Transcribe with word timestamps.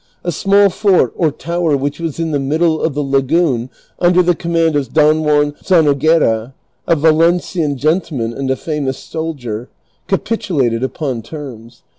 A 0.23 0.31
small 0.31 0.71
fort 0.71 1.13
or 1.15 1.29
tower 1.29 1.77
which 1.77 1.99
was 1.99 2.17
in 2.19 2.31
the 2.31 2.39
middle 2.39 2.81
of 2.81 2.95
the 2.95 3.03
lagoon 3.03 3.69
under 3.99 4.23
the 4.23 4.33
command 4.33 4.75
of 4.75 4.91
Don 4.93 5.21
Juan 5.23 5.53
Zanoguera, 5.63 6.55
a 6.87 6.95
Valencian 6.95 7.77
gentleman 7.77 8.33
and 8.33 8.49
a 8.49 8.55
famous 8.55 8.97
soldicn, 8.97 9.67
ca 10.07 10.17
pitulated 10.17 10.81
upon 10.81 11.21
terms. 11.21 11.83